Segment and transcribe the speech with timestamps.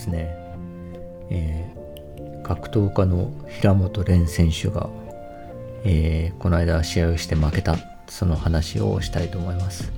[0.00, 0.34] ですね、
[1.30, 1.80] えー
[2.42, 4.90] 格闘家の平本蓮選手が、
[5.84, 7.76] えーこの間試合をして負けた、
[8.08, 9.92] その話をしたいと思います。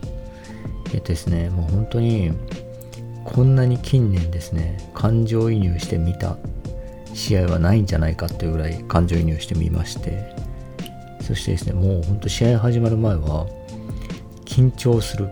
[0.92, 2.32] えっ、とですね、もう本当に、
[3.24, 6.36] こんなに近年ですね、感情移入してみた
[7.14, 10.34] 試合はないんじゃないかっていうぐらい感情移入してみまして、
[11.20, 13.46] そしてですね、もう本当試合始まる前は、
[14.44, 15.28] 緊張する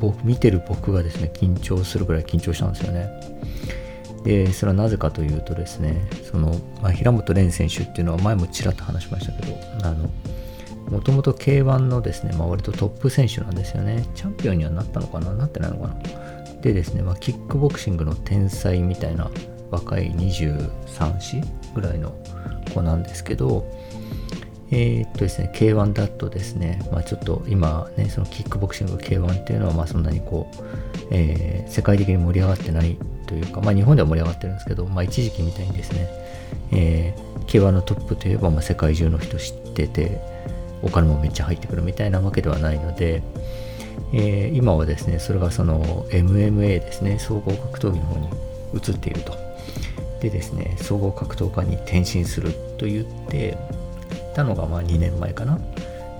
[0.00, 3.25] 僕見てる僕がですね緊張するぐらい緊張したんですよね
[4.26, 10.10] でそれはなぜかというとですねその、まあ、平本蓮選手っていうのは前もちらっと話しましたけどあの
[10.90, 14.04] もともと K1 のですね、まあ、割とトップ選手なんですよね。
[14.14, 15.32] チャンピオンにはなったのかな？
[15.32, 15.96] なってないのかな？
[16.60, 19.30] でですね、まあ、キックボクシングの天才みたいな
[19.70, 20.70] 若い23
[21.18, 21.42] 歳
[21.74, 22.12] ぐらいの
[22.74, 23.68] 子なんですけど
[24.70, 30.64] えーっとですね、K1 だとですね、まあ、ちょっと今ね、そのキックボクシング K1 っていうのは、まあそんなにこう、
[31.12, 32.96] えー世界的に盛り上がってない
[33.26, 36.08] というか、まあ日本では盛り上がってるんですけど、まあ一時期みたいにですね、
[36.72, 40.20] えー K1 のトップといえば、まあ世界中の人知ってて、
[40.82, 43.22] お金もめっちゃ入ってくるみたいなわけではないので、
[44.12, 48.28] えー今はですね、それがその MMA ですね、総合格闘技の方に
[48.74, 49.34] 移っていると。
[50.20, 53.56] でですね、総合格闘家に転身すると言って、
[54.34, 55.58] たのがまあ2年前かな。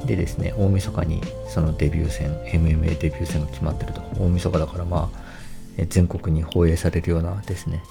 [0.05, 4.01] でですね、大晦日にそのデビュー戦、MMA デビュー戦が決まってると。
[4.19, 5.26] 大晦日だからまあ、
[5.85, 7.83] 全国に放映されるようなですね、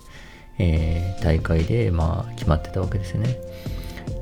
[0.58, 3.38] えー大会でまあ決まってたわけですね。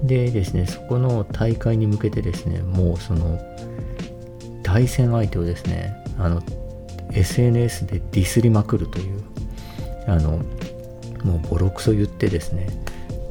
[0.04, 3.40] でですね、そこの大会に向けてですね、もうその
[4.64, 6.42] 対戦相手をですね、あの、
[7.12, 9.24] SNS でディスりまくるという、
[10.08, 10.40] あの、
[11.24, 12.68] もうボロクソ言ってですね、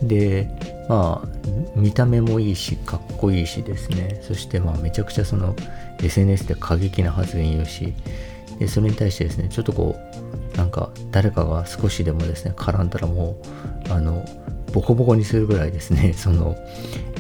[0.03, 0.49] で、
[0.89, 1.29] まあ、
[1.77, 5.55] 見た目もいいし、かっこいいしですね、そしてまあめちゃくちゃその
[6.03, 7.95] SNS で過激な発言言うし、
[8.59, 10.12] でそれに対してですね、ちょっとこう、
[10.57, 13.37] なんか誰かが少しでもですね、絡んだらも
[13.89, 14.25] う、あの、
[14.73, 16.57] ボコボコにするぐらいですね、 その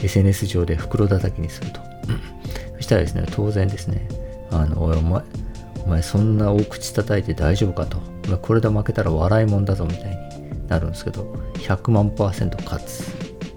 [0.02, 1.80] SNS 上で袋叩きにすると。
[2.76, 4.08] そしたらですね、当然ですね、
[4.50, 5.22] あの、お前、
[5.84, 7.98] お前そんな大口叩いて大丈夫かと。
[8.40, 13.04] これで負けたら笑いもんだぞみたいになるんですけど、100万パーセント勝つ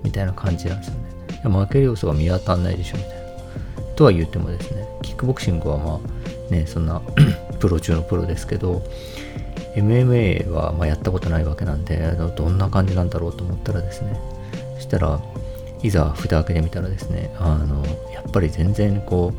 [0.03, 1.59] みたいな感じなんですよね。
[1.59, 3.15] 負ける要素が見当たんないでしょみたいな。
[3.95, 7.01] とは言ってもですね、キックボクシングはまあね、そんな
[7.59, 8.83] プロ中のプロですけど、
[9.75, 11.97] MMA はまやったことないわけなんで、
[12.35, 14.19] どんな感じなんだろうと思ったらですね、
[14.75, 15.19] そしたら
[15.83, 19.33] いざ蓋開けてみたらですね、あの、やっぱり全然こ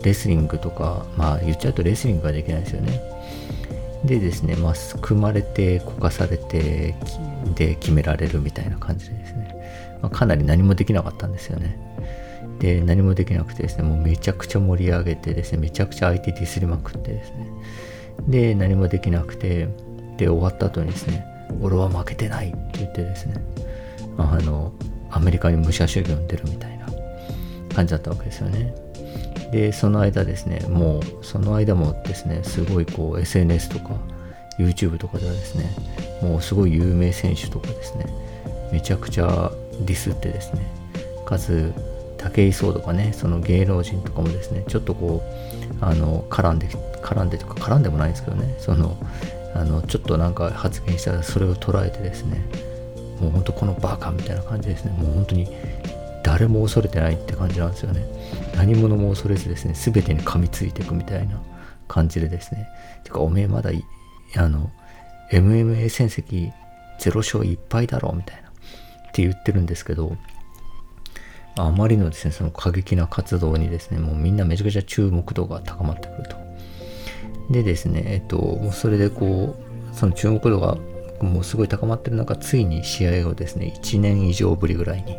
[0.00, 3.00] う、レスリングとか、まあ言っちゃうとレスリングができないですよね。
[4.04, 6.94] でですね、まあ、組まれて、こかされて、
[7.54, 11.78] で決められるみたいな感じでですね、まあ、かなり何もできなかったんですよね。
[12.58, 17.46] で、何もできなくてですね、もうめちゃくちゃ盛り上げてですね、めちゃくちゃ相手ディスりまくってですね、
[18.28, 19.68] で、何もできなくて、
[20.16, 21.24] で、終わった後にですね、
[21.60, 23.34] 俺は負けてないって言ってですね、
[24.18, 24.72] あの、
[25.10, 26.86] アメリカに武者修行に出るみたいな
[27.74, 28.74] 感じだったわけですよね。
[29.52, 33.96] で、その間ですね、もう、その間もですね、すごいこう、SNS とか、
[34.58, 35.70] YouTube とかではですね、
[36.22, 38.06] もうすごい有名選手とかですね、
[38.72, 40.66] めちゃくちゃディスってですね、
[41.26, 41.72] かつ、
[42.16, 45.22] 武井壮とかね、その芸能人とかもですね、ちょっとこ
[45.80, 46.68] う、あの、絡んで、
[47.02, 48.96] 絡んでとか、絡んでもないんですけどね、その、
[49.54, 52.44] あの、ちょっとなんか発言したら、それを捉えてですね、
[53.20, 55.48] もう本当このバカみたいな感じですね、もう本当に
[56.22, 58.04] 誰も恐れてないって感じなんですよね。
[58.56, 61.40] 何者も恐れずですね、全てに噛みついていくみたいな
[61.88, 62.68] 感じでですね。
[63.04, 63.84] てか、おめえまだい、
[64.36, 64.70] あの、
[65.30, 66.52] MMA 戦績
[66.98, 68.48] 0勝1敗だろみたいな。
[68.48, 70.16] って言ってるんですけど、
[71.56, 76.41] あまりのですね、その過激な活動にですね、もうみんなめちゃくちゃ注目度が高まってくると。
[77.50, 80.78] でですね、えっと、もうそれでこう、その注目度が
[81.20, 85.16] もうすごい高まってる中、ついに試合をですね、1年以上ぶりぐらいに、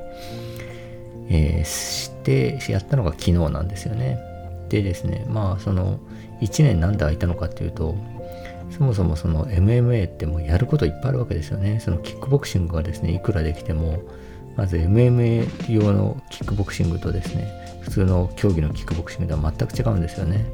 [1.30, 4.20] えーして、やったのが昨日なんですよね。
[4.70, 6.00] でですね、まあその、
[6.42, 7.96] 1年なんで空いたのかっていうと、
[8.70, 11.80] そもそもその MMA ってもうやることいっぱいあるわけですよね。
[11.80, 14.02] そのキックボクシングがですね、いくらできても、
[14.56, 20.46] まず MMA 用のキックボクシングとですね、普通の競技のキックボクシングでは全く違うんですよね。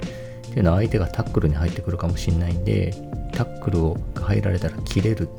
[0.49, 2.93] っていうのは相手がタックルに入ってくるかもしれないんで、
[3.31, 5.29] タックルを入られたら切れる、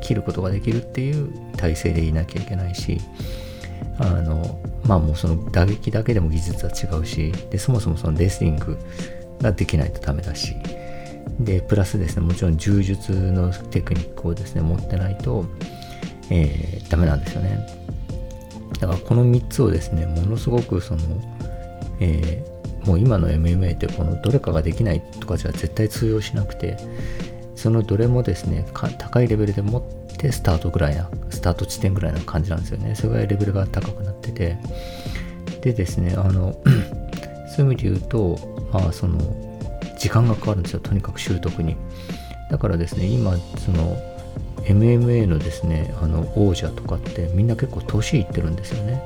[0.00, 2.98] 切ることができるっていう体勢でいなきゃいけないし、
[3.98, 8.78] あの、まあもうその打撃だけでも技術は違うし、で、そもそもそのレスリング
[9.40, 10.56] ができないとダメだし、
[11.38, 15.44] で、プラスですね、もちろん柔術のテクニックをですね、持ってないと、
[16.30, 17.66] えーダメなんですよね。
[18.80, 21.00] だからこの3つをですね、ものすごくその、
[22.00, 22.55] えー
[22.86, 26.76] もう今の MMA ってこのどれかができないとかじゃ絶対通用しなくて
[27.54, 32.94] そのどれもですね高いレベルで持ってスタートぐらいなスタート地点ぐらいな感じなんですよね。
[32.94, 34.56] それぐらいレベルが高くなってて。
[35.62, 36.56] でですねあの
[37.56, 38.38] そういう意味で言うと
[38.72, 39.18] まあその
[39.98, 40.80] 時間がかかるんですよ。
[40.80, 41.76] とにかく習得に。
[42.50, 43.96] だからですね今その
[44.64, 49.02] MMA のですねあの王者とかってみんな結構年いってるんですよね。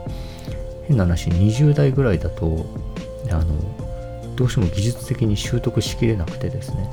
[0.89, 2.67] 変な話20代ぐらいだと
[3.33, 6.89] あのどうしても技術的に習得しきれなくてですね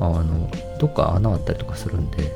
[0.00, 2.32] あのどっか穴あったりとかするんで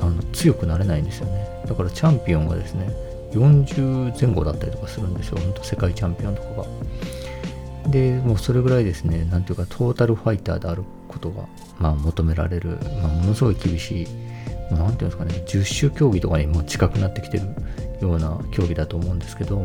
[0.00, 1.48] あの強くなれないんですよね。
[1.66, 2.88] だからチャンピオンがですね
[3.32, 5.38] 40前後だったりとかするんですよ。
[5.38, 6.66] 本当世界チャンピオンとかが。
[7.90, 11.46] でもうそれぐらいですねなんていうかトータルファイターであることが、
[11.78, 14.06] まあ、求められる、まあ、ものすごい厳しい
[14.70, 17.44] 何ていうんですかね十種競技とかにも近くなってきてる
[18.00, 19.64] ような競技だと思うんですけど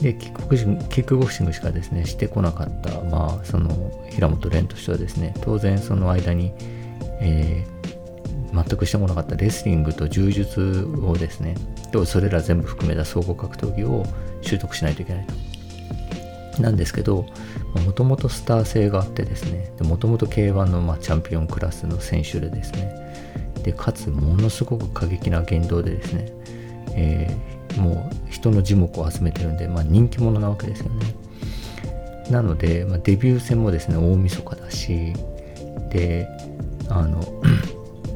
[0.00, 3.70] でキックボクシングキックボクシングしかですねしてこなかった、まあ、その
[4.10, 6.52] 平本蓮としてはですね当然その間に、
[7.20, 11.56] えー、全くしてこなかったレスリングと柔術をですね
[12.04, 14.04] それら全部含めた総合格闘技を
[14.42, 15.46] 習得しないといけないと。
[16.62, 17.26] なんですけど
[17.84, 22.94] もともとスター性があってですねもともと K1 の、まあ、チャンピオンクラスの選手でですね
[23.62, 26.32] でかつものすごく過激な言動でですね、
[26.94, 31.14] えー、もう人の耳目を集めてるんで、まあ、人気者なわけですよね。
[32.30, 35.12] なので、まあ、デビュー戦もですね大晦日だし
[35.90, 36.28] で
[36.88, 37.22] あの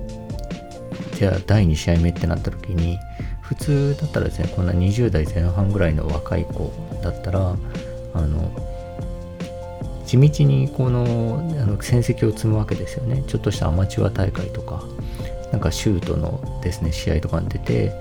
[1.15, 2.99] じゃあ第2試合目ってなった時に
[3.41, 6.73] 普通だったらですねこんな20代前半ぐらいの若い子
[7.03, 7.57] だったら
[8.15, 8.51] あの
[10.07, 11.05] 地道にこの
[11.61, 13.23] あの戦績を積むわけですよね。
[13.29, 14.83] ちょっとしたアマチュア大会とか
[15.53, 17.93] なんかシュートのですね試合とかに出て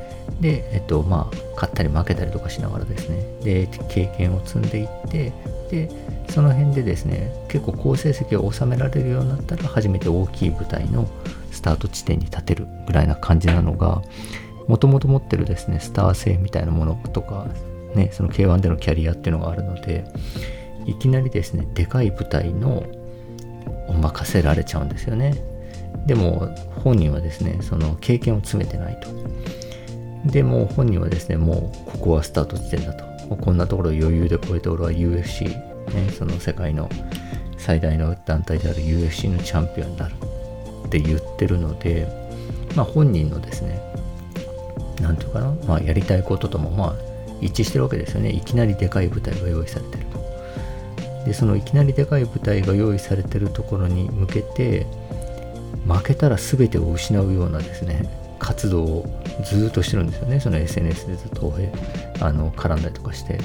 [0.41, 3.23] でえっとまあ勝ったり負けたりとかしながらですね。
[3.43, 5.31] で経験を積んでいって
[5.71, 5.89] で
[6.29, 11.07] その辺でですね結構好成績を収められるようになったら初めて大きい舞台の
[11.51, 14.01] スタート地点に立てるぐらいな感じなのが
[14.67, 17.47] もともと持ってるですねスター性みたいなものとか
[17.95, 20.05] ねその K1 でのキャリアっていうのがあるので
[20.85, 22.83] いきなりですねでかい舞台の
[23.87, 25.33] を任せられちゃうんですよね。
[26.05, 29.09] でも本人はですねその経験を詰めてないと。
[30.25, 33.09] でも本人はですねもうここはスタート地点だと。
[33.35, 36.89] こんなところ余裕で超えて俺は UFC、ね、その世界の
[37.57, 40.13] 最大の団体である UFC のチャンピオンになる
[40.87, 42.07] って言ってるので、
[42.75, 43.79] まあ、本人のですね
[45.01, 46.95] 何て言うかな、まあ、やりたいことともまあ
[47.41, 48.31] 一致してるわけですよね。
[48.31, 51.25] いきなりでかい舞台が用意されてると。
[51.25, 54.85] でそのいきなりでかい舞台が用意されてるところに向けて
[55.87, 60.39] 負けたら全てを失うようなですね活動をずっとしてるんですよね。
[60.39, 61.53] その SNS でずっと
[62.21, 63.39] あの絡んだりとかして。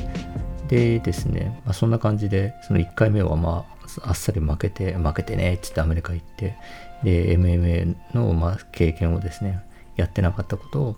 [0.68, 3.66] でですね、まあ、そんな感じでその1回目はま
[4.02, 6.56] ああっさり負けて負けてねって言ってアメリカ行って
[7.02, 9.62] で MMA のまあ経験をですね
[9.96, 10.96] やってなかったことを、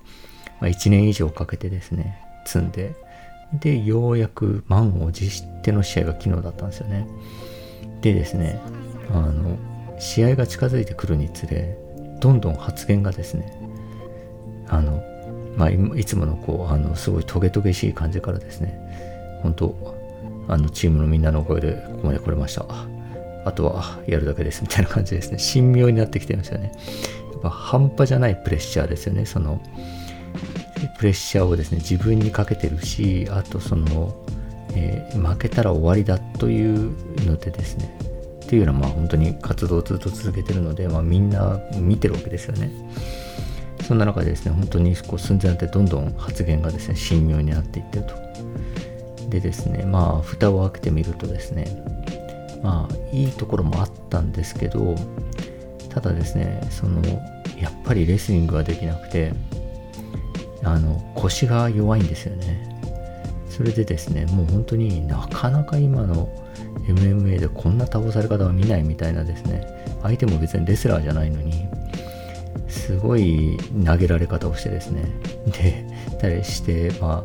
[0.60, 2.16] まあ、1年以上かけてですね
[2.46, 2.94] 積んで
[3.52, 7.06] でようやく満を持しての試合が昨日だったんですよね。
[8.00, 8.60] でですね
[9.10, 9.56] あの
[9.98, 11.76] 試合が近づいてくるにつれ
[12.20, 13.55] どんどん発言がですね
[14.68, 15.02] あの
[15.56, 18.78] まあいつものこうあのすごいトゲトゲしい感じからですね。
[19.42, 19.96] 本当
[20.48, 22.64] あのチームのみんなのおかげでここまで来れました。
[23.44, 24.62] あとはやるだけです。
[24.62, 25.38] みたいな感じですね。
[25.38, 26.72] 神妙になってきてますよね。
[27.32, 29.24] やっぱ半端じゃないプレッシャーですよね。
[29.24, 29.60] その
[30.98, 34.14] プレッシャーをですね自分にかけてるしあとその、
[34.74, 36.90] えー、負けたら終わりだという
[37.24, 37.96] のでですね。
[38.44, 42.70] っていうのはまあ本当に活動をずっと続けてるので、まあ、みんな見てるわけですよね。
[43.86, 48.14] そんな中でですね、本当にこう寸前になってどんどん発言がですね、神妙になっていってると。
[49.30, 51.66] でですね、まあ、蓋を開けてみるとですね、
[52.62, 54.94] まあ、いいところもあったんですけど、
[55.88, 57.00] ただですね、その、
[57.60, 59.32] やっぱりレスリングができなくて、
[60.62, 62.78] あの、腰が弱いんですよね。
[63.48, 66.28] それでですね、もう本当になかなか今の
[66.86, 69.66] MMA でこんな倒され方は見ないみたいなですね
[70.02, 71.66] 相手も別にレスラーじゃないのに
[72.68, 75.04] すごい投げられ方をしてですね。
[75.46, 75.84] で
[76.20, 77.24] たりしてま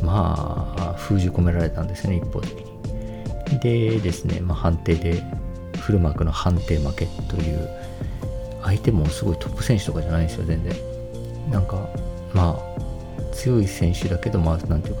[0.00, 3.58] あまあ封じ込められたんですね一方的に。
[3.60, 5.22] でですね、まあ、判定で
[5.78, 7.68] フルマークの判定負けという
[8.62, 10.74] 相手もすごいトップ選手とかじゃないんですよ全然。
[11.50, 11.88] なんか
[12.34, 15.00] まあ強い選手だけどまあなんていうか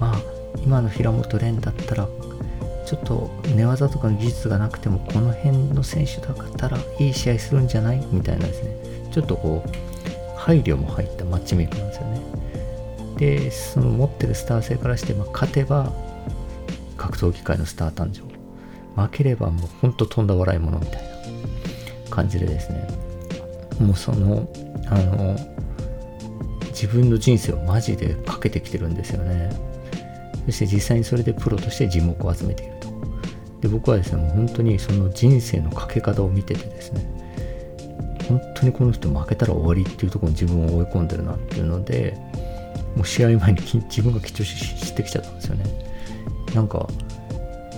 [0.00, 0.18] まあ
[0.64, 2.08] 今の平本蓮だったら
[2.86, 8.04] ちょっと寝技とかの技術がなくてもこの辺の選手だったらいい試合するんじゃない？
[8.10, 8.93] みたいなですね。
[9.14, 12.20] ちょっとこう配慮も入ったマッチメイクなんですよね。
[13.16, 15.92] でその持ってるスター性からして、まあ、勝てば
[16.96, 18.22] 格闘技界のスター誕生。
[19.00, 22.88] 負ければもうほんととんだ笑い物みたいな感じでですね。
[23.78, 24.48] もうその
[24.86, 25.36] あの
[26.70, 29.50] 自分の人生をマジでかけてきてるんですよね。
[30.46, 32.88] そして実際にそれでプロとして人目を集めていると。
[33.60, 37.23] で僕はですねもう本当にその人生のかけ方を見ててですね。
[38.64, 42.16] にこの人負けたら終わりっていうところに自分を追い込んでるなっていうので
[42.96, 45.64] もう試合前に自分が緊張してきちゃったんですよね。
[46.54, 46.86] なんか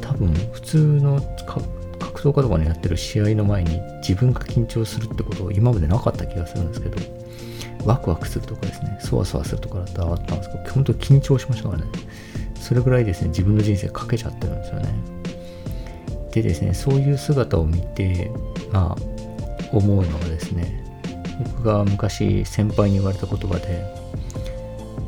[0.00, 1.20] 多分普通の
[1.98, 6.98] 格闘家とかにやってる試合の前に自分が緊張するってことを今までなかった気がするんですけど
[7.84, 11.90] ワクワクするとかですねそわそわするとかだったらあったんですけど本当緊張しましたからね。
[12.60, 14.88] それぐらいですね自分の人生かけちゃってるんですよね。
[16.32, 18.30] でですねそういう姿を見て
[18.72, 19.15] まあ
[19.72, 20.84] 思うのはですね
[21.38, 23.84] 僕が昔先輩に言われた言葉で、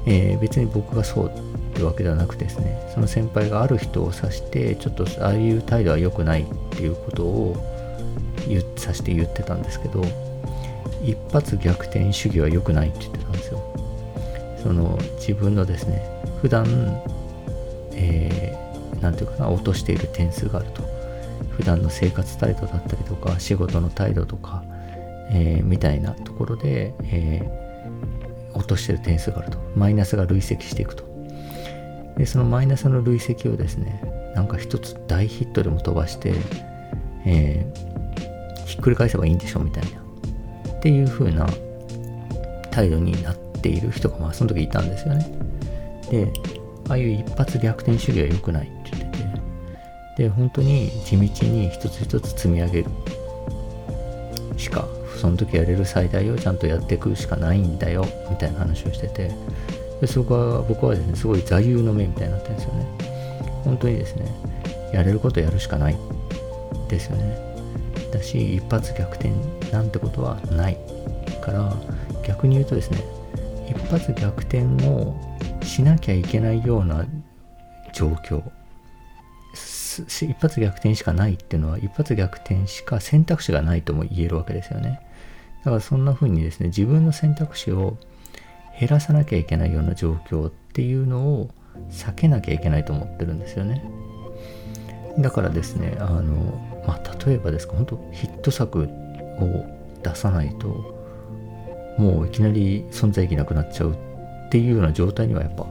[0.07, 1.31] えー、別に僕がそうっ
[1.75, 7.57] てわけではなくてですねその先輩がある人を指してちょっとああいう態度は良くないっていうことを
[8.49, 10.03] 言さして言ってたんですけど
[11.03, 13.63] 一発逆転主義は良くないって言ってたんですよ。
[14.63, 16.03] その自分のですね
[16.41, 16.67] 普段
[18.01, 20.83] えー、て言うかな落としている点数があると。
[21.59, 24.63] 普段の生活態度だったりとか仕事の態度とか、
[25.31, 29.59] えー、みたいなところで、えー、落としてる点数があると。
[29.75, 31.05] マイナスが累積していくと。
[32.17, 36.33] でそのマイナスの累積をですねなんか一つ大ヒットでも飛ばして、
[37.27, 40.01] えー、ひっくり返せばいいんでしょみたいな。
[40.79, 41.49] っていう風な
[42.71, 45.27] 態度になっている人がまあその時いたんですよね。
[46.09, 46.33] で
[46.89, 48.78] ああいう一発逆転主義は良くない。
[50.19, 52.91] で本当に地道に一つ一つ積み上げる。
[54.57, 59.31] しかその時やれる最大をちゃんとやっていくしかないんだよみたいな話をしてて。
[60.01, 62.87] でそこは僕はですねすごい座右の銘みたいになってるんですよね。
[63.65, 64.27] 本当にですね
[64.93, 65.97] やれることやるしかない。
[66.89, 67.39] ですよね。
[68.13, 69.31] だし一発逆転
[69.71, 70.77] なんてことはない。
[71.41, 71.73] から
[72.27, 73.03] 逆に言うとですね
[73.69, 75.15] 一発逆転を
[75.63, 77.07] しなきゃいけないような
[77.93, 78.43] 状況。
[80.07, 85.01] 一発逆転しかないっていうのは一発逆転しか選択肢がないとも言えるわけですよね。
[85.61, 87.97] だからそんな風にですね自分の選択肢を
[88.79, 91.51] 減らさなきゃいけないような状況っていうのを
[91.91, 93.83] 避けなきゃいけないと思ってるんですよね。
[95.19, 98.89] だからですねあの、まあ、例えばですか本当ヒット作
[99.41, 99.65] を
[100.03, 100.69] 出さないと
[101.99, 105.67] もういきなり存在意義なくなっちゃうっていうような状態にはやっぱ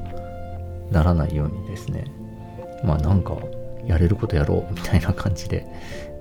[0.92, 2.06] ならないようにですね。
[2.84, 3.38] まあなんか
[3.88, 5.66] やれることやろうみたいな感じで、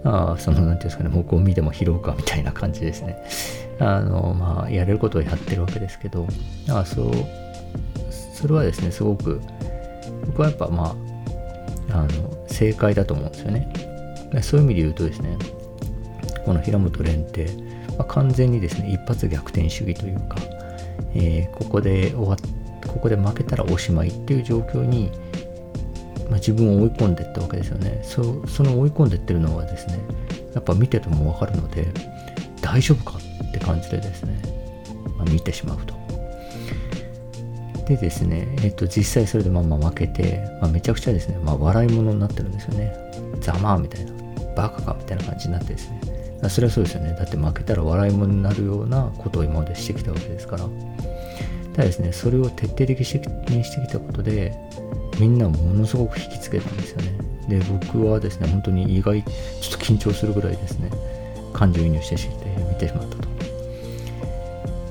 [0.05, 3.17] あその、なんていうんですかね、もうゴミでも拾うかみたいな感じですね。
[3.79, 6.27] あの、まあ、やれることをやってるわけですけど、
[6.69, 7.13] あそう、
[8.11, 9.41] それはですね、すごく、
[10.27, 10.97] 僕はやっぱま
[11.91, 13.73] あ、あの、正解だと思うんですよね。
[14.43, 15.37] そういう意味で言うとですね、
[16.45, 17.49] この平本蓮って、
[17.99, 20.37] まあ、完全にですね、一発逆転主義というか、
[21.15, 22.37] えー、ここで終わっ
[22.87, 25.11] ここで負けたらおしまいっていう状況に
[26.29, 28.01] まあ、自分を追い込んでったわけですよね。
[28.03, 30.01] そその追い込んでいってるのはですね
[30.55, 31.87] やっぱ見ててもわかるので
[32.61, 33.19] 大丈夫か
[33.49, 34.41] って感じでですね、
[35.17, 35.95] まあ、見てしまうと。
[37.87, 42.93] でですね、えっと、実際それでまあまあ負けて、まあ、めちゃくちゃですね、まあ、笑い物になってるんですよね。
[43.41, 44.13] ざまあみたいな。
[44.57, 46.01] バカかみたいな感じになってですね。
[46.49, 47.15] それはそうですよね。
[47.17, 50.65] だって負けたら笑い物になるようなことを今までしてきたわけですから。
[51.77, 54.55] ただですねそれを徹底的にしてきたことで
[55.19, 57.13] みんなものすごく引きつけたんですよね。
[57.49, 60.91] で僕はですね本当に意外ちょっと緊張するぐらいですね。
[61.53, 62.35] 感情移入してして
[62.69, 63.29] 見てしまったと。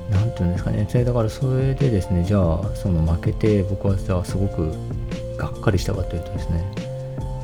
[0.10, 0.88] 何て言うんですかね。
[1.03, 4.72] だからそれでですねじゃあその負けて僕はじゃあすごく
[5.38, 6.63] がっかりしたかというとですね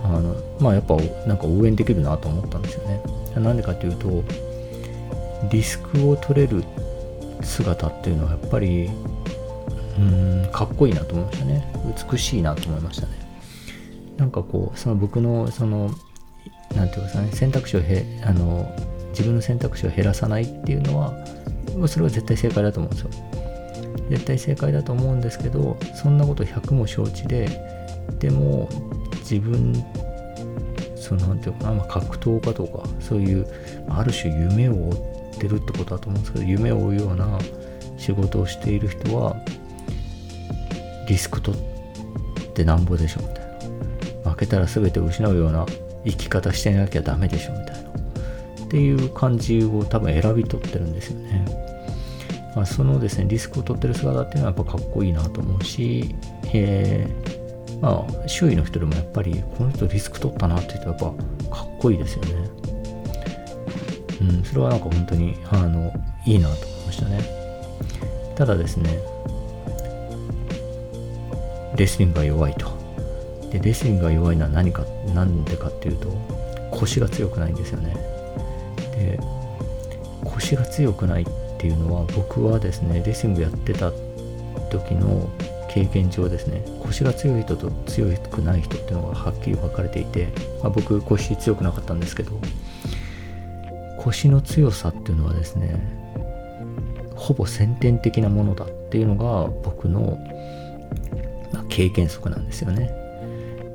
[0.03, 0.95] あのまあやっぱ
[1.27, 3.01] なんか応援できるなと思ったんですよね。
[3.35, 4.23] なんでかというと
[5.51, 6.63] リスクを取れる
[7.41, 8.89] 姿っていうのはやっぱり
[9.97, 11.73] うんかっこいいなと思いましたね。
[12.11, 13.13] 美しいなと思いましたね。
[14.17, 15.91] なんかこうその僕のその
[16.75, 18.71] 何て言うんですかね選択肢をへあの
[19.09, 21.13] 自分の選択肢を減らさないっていうのは
[21.87, 23.09] それは絶対正解だと思うんですよ。
[24.09, 27.49] 絶対正解だと思うんですけどそんなこと100も承知で
[28.19, 28.69] でも
[29.19, 29.73] 自分
[30.95, 33.47] その何て言うかな、ま、格闘家とかそういう
[33.89, 37.39] ある種夢を追ってるってことだと思うんですけど夢を追うような
[37.97, 39.35] 仕事をしている人は
[41.11, 43.45] リスク取ってなんぼでしょみたい
[44.23, 44.31] な。
[44.31, 45.65] 負けたら全てを失うような
[46.05, 47.89] 生き方してなきゃダメでしょみたいな。
[47.89, 51.45] っていう感じを多分選び取ってるんですよね、
[52.55, 56.15] まあ、そのですねリスクを取ってる姿っていうのはやっぱかっこいいなと思うし、
[56.53, 57.05] え。
[57.67, 61.15] ー、まあ周囲の人でもやっぱりこの人リスク取ったなって言うとやっ
[61.49, 62.31] ぱかっこいいですよね。
[64.21, 65.91] うんそれはなんか本当にあの
[66.25, 67.19] いいなと思いましたね。
[68.35, 68.97] ただですね
[71.81, 72.67] レスリングが弱いと。
[73.51, 74.85] でレスリングが弱いのは何か
[75.15, 76.09] 何でかっていうと
[76.69, 77.95] 腰が強くないんですよね。
[78.95, 79.19] で
[80.23, 81.25] 腰が強くないっ
[81.57, 83.91] ていうのは僕はですねレスリングやってた
[84.69, 85.27] 時の
[85.69, 90.27] 経験上ですね腰が強い人と強くない人っていうのがはっきり分かれていて、
[90.61, 92.39] まあ、僕腰強くなかったんですけど
[93.97, 95.79] 腰の強さっていうのはですね
[97.15, 100.19] ほぼ先天的なものだっていうのが僕の、
[101.71, 102.91] 経験則なんですよね。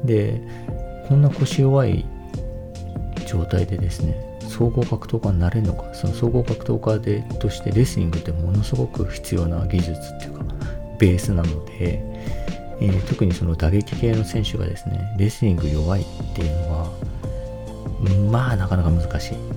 [0.05, 0.41] で
[1.09, 2.05] こんな腰弱い
[3.27, 10.45] 状態でですね総合格闘家になれるのかその総合格闘家でとしてレスリングってものすごく必要な技術っていうか
[10.99, 12.01] ベースなので、
[12.81, 16.93] えー、特にその打撃系の選手がですねレスリング弱いっていうのは
[18.31, 19.56] まあなかなか難しい。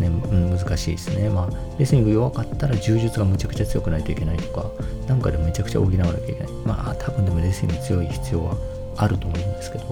[0.00, 1.28] ですね、うん、難しいですね。
[1.28, 4.70] まあレスリング弱かったら柔術がむちゃくちゃ強くないといけないとか
[5.08, 6.48] なんかでめちゃくちゃ補わなきゃいけない。
[6.64, 8.56] まあ多分でもレスリング強い必要は
[8.96, 9.84] あると思うんですけど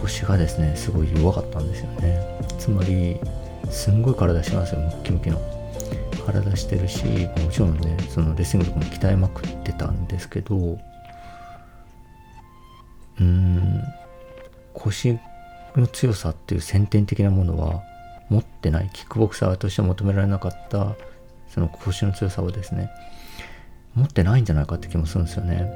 [0.00, 2.38] 腰がですねすごい弱かったんですよね。
[2.58, 3.18] つまり
[3.70, 5.40] すんごい体しますよムッキムキの。
[6.26, 7.04] 体してるし
[7.40, 13.80] もちろんねそのレスリングとかも鍛えまくってたんですけどうーん
[14.74, 15.16] 腰
[15.76, 17.80] の強さっていう先天的なものは
[18.28, 20.96] 持ってないキックボクサーとして求められなかった
[21.48, 22.90] その腰の強さをですね
[23.94, 25.72] 持ってないんじゃないかって気もするんですよね。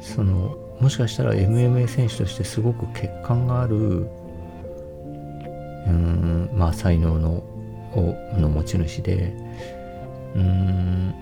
[0.00, 3.76] そのもしかしたら MMA 選手としてすごく欠陥がある
[5.86, 7.44] うんまあ才能の
[8.36, 9.32] の持ち主で
[10.34, 11.14] うん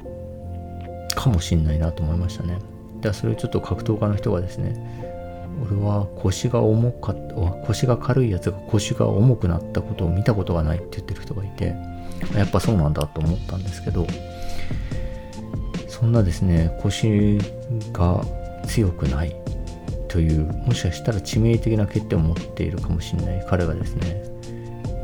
[1.14, 2.55] かもしんないなと思いましたね。
[2.55, 2.69] だか
[3.09, 5.10] らそれをちょっと格闘家の人がですね
[5.61, 7.35] 俺は腰が重かった
[7.66, 11.75] 腰が軽いやつが腰が重くなったことを見たことがないって言ってる人がいて
[12.35, 14.07] やっぱそうなんだと思ったんですけど
[15.88, 17.38] そんなですね腰
[17.92, 18.25] が
[18.66, 19.37] 強くない
[20.09, 24.23] というもしかしたら致命的な欠点を持っているかもしれない彼がですね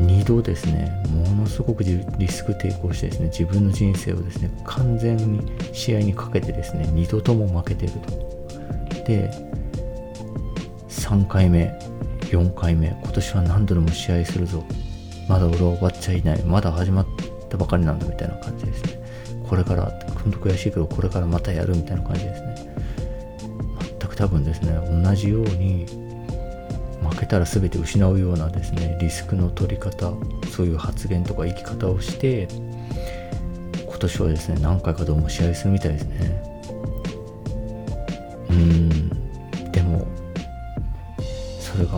[0.01, 5.41] 2度ですねものすごくリスク抵抗してですね自分の人生をですね完全に
[5.73, 8.27] 試合にかけてですね2度とも負けていると。
[9.07, 9.31] で
[11.07, 11.73] 3回目
[12.23, 14.65] 4回目今年は何度でも試合するぞ。
[15.29, 16.43] まだ俺は終わっちゃいない。
[16.43, 17.07] まだ始まっ
[17.49, 19.01] たばかりなんだみたいな感じですね。
[19.49, 19.85] これから
[20.25, 22.57] 本当悔しいけどこれからまたやるみたいな感じですね。
[24.01, 24.73] 全く多分ですね
[25.05, 25.87] 同じように
[27.09, 30.13] 負けたら全て失うようなですねリスクの取り方
[30.51, 32.49] そういう発言とか生き方をして
[33.87, 36.43] 今年はですね何回かどうも試合するみたいですね。
[38.51, 38.86] うん。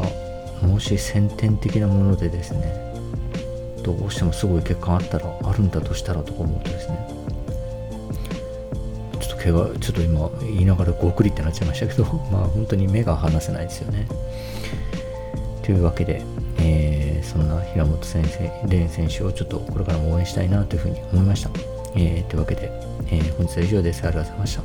[0.00, 2.88] がもし先天的なものでですね
[3.82, 7.08] どうしてもすごい欠陥あったらあるんだとしたらとか思うとですね
[9.20, 14.06] ちょっと怪我ちょっと今言いながらごくりってなっちゃいましたけど まあ本当に目が離せないですよね
[15.62, 16.22] というわけで、
[16.58, 21.50] えー、そんな平本先生、蓮選手をちょっとこれからも応援したいなというふうに思いました。
[21.94, 22.72] えー、というわけで、
[23.10, 24.02] えー、本日は以上です。
[24.06, 24.62] ありがとうございました。